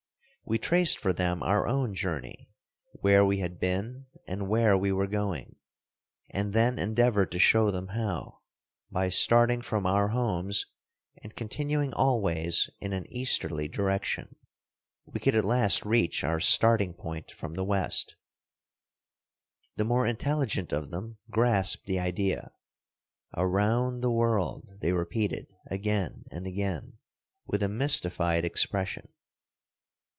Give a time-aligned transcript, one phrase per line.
[0.43, 2.51] We traced for them our own journey,
[2.99, 5.55] where we had been and where we were going,
[6.29, 8.41] and then endeavored to show them how,
[8.91, 10.65] by starting from our homes
[11.23, 14.35] and continuing always in an easterly direction,
[15.05, 18.17] we could at last reach our starting point from the west.
[19.77, 22.51] The more intelligent of them grasped the idea.
[23.37, 26.97] "Around the world," they repeated again and again,
[27.47, 29.07] with a mystified expression.